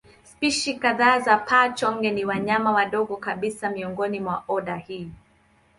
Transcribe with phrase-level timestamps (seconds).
[0.23, 5.11] Spishi kadhaa za paa-chonge ni wanyama wadogo kabisa miongoni mwa oda hii.